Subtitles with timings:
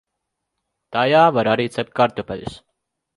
[0.95, 2.57] Tajā var arī cept kartupeļus.